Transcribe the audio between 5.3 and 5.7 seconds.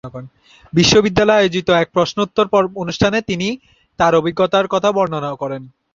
করেন।